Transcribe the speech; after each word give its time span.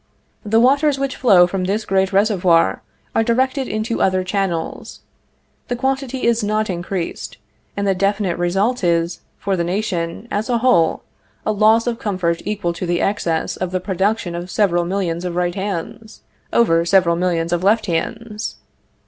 The 0.43 0.59
waters 0.59 0.97
which 0.97 1.15
flow 1.15 1.45
from 1.45 1.65
this 1.65 1.85
great 1.85 2.11
reservoir 2.11 2.81
are 3.13 3.23
directed 3.23 3.67
into 3.67 4.01
other 4.01 4.23
channels; 4.23 5.01
the 5.67 5.75
quantity 5.75 6.23
is 6.25 6.43
not 6.43 6.71
increased, 6.71 7.37
and 7.77 7.85
the 7.87 7.93
definite 7.93 8.35
result 8.39 8.83
is, 8.83 9.21
for 9.37 9.55
the 9.55 9.63
nation, 9.63 10.27
as 10.31 10.49
a 10.49 10.57
whole, 10.57 11.03
a 11.45 11.51
loss 11.51 11.85
of 11.85 11.99
comfort 11.99 12.41
equal 12.47 12.73
to 12.73 12.87
the 12.87 12.99
excess 12.99 13.55
of 13.55 13.69
the 13.69 13.79
production 13.79 14.33
of 14.33 14.49
several 14.49 14.85
millions 14.85 15.23
of 15.23 15.35
right 15.35 15.53
hands, 15.53 16.21
over 16.51 16.83
several 16.83 17.15
millions 17.15 17.53
of 17.53 17.63
left 17.63 17.85
hands. 17.85 18.55